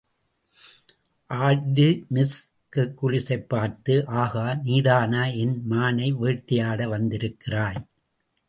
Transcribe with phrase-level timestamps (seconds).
[1.29, 2.37] Artemis
[2.75, 7.81] ஹெர்க்குலிஸைப் பார்த்து, ஆகா, நீதானா என் மானை வேட்டையாட வந்திருக்கிறாய்?